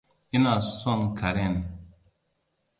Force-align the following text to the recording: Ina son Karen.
Ina 0.37 0.53
son 0.79 1.01
Karen. 1.19 1.55